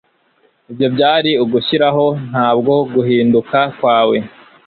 ibyo 0.71 0.87
byari 0.95 1.31
ugushiraho 1.43 2.05
ntabwo 2.29 2.73
guhinduka 2.93 3.59
kwawe 3.77 4.17